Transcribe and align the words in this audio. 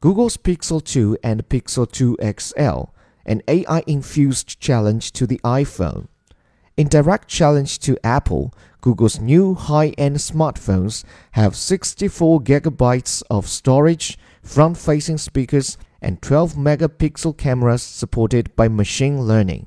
Google's 0.00 0.36
Pixel 0.36 0.80
2 0.80 1.18
and 1.24 1.48
Pixel 1.48 1.90
2 1.90 2.18
XL, 2.38 2.92
an 3.26 3.42
AI 3.48 3.82
infused 3.84 4.60
challenge 4.60 5.10
to 5.10 5.26
the 5.26 5.40
iPhone. 5.42 6.06
In 6.76 6.86
direct 6.86 7.26
challenge 7.26 7.80
to 7.80 7.98
Apple, 8.04 8.54
Google's 8.80 9.18
new 9.18 9.54
high 9.54 9.88
end 9.98 10.18
smartphones 10.18 11.02
have 11.32 11.56
64 11.56 12.40
gigabytes 12.42 13.24
of 13.28 13.48
storage, 13.48 14.16
front 14.40 14.76
facing 14.76 15.18
speakers, 15.18 15.76
and 16.00 16.22
12 16.22 16.54
megapixel 16.54 17.36
cameras 17.36 17.82
supported 17.82 18.54
by 18.54 18.68
machine 18.68 19.22
learning. 19.22 19.66